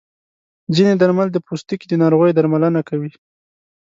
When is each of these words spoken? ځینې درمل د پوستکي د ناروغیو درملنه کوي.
ځینې 0.75 0.93
درمل 1.01 1.27
د 1.31 1.37
پوستکي 1.45 1.85
د 1.89 1.93
ناروغیو 2.01 2.35
درملنه 2.37 2.81
کوي. 2.89 3.11